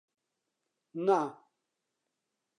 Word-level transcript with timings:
نا. 1.05 1.19